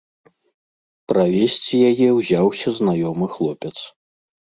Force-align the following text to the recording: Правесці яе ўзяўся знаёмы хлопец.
Правесці 1.13 1.75
яе 1.91 2.09
ўзяўся 2.17 2.69
знаёмы 2.83 3.33
хлопец. 3.39 3.77